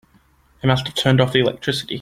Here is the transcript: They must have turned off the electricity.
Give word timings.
They 0.63 0.67
must 0.67 0.87
have 0.87 0.95
turned 0.95 1.21
off 1.21 1.31
the 1.31 1.41
electricity. 1.41 1.89